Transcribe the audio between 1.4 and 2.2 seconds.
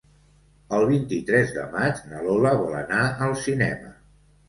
de maig